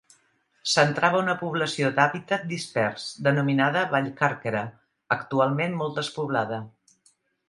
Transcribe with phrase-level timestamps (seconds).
[0.69, 4.63] Centrava una població d'hàbitat dispers, denominada Vallcàrquera,
[5.17, 6.59] actualment molt despoblada.